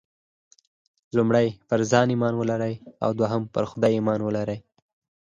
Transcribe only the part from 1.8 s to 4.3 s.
ځان ايمان ولرئ او پر خدای ايمان